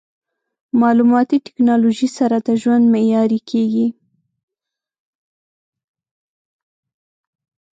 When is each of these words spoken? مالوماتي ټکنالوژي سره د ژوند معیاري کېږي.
مالوماتي 0.79 1.37
ټکنالوژي 1.45 2.09
سره 2.17 2.37
د 2.47 2.49
ژوند 2.61 2.85
معیاري 2.93 3.41
کېږي. 3.49 3.87